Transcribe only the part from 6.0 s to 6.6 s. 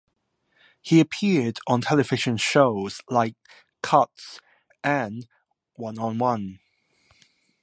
One".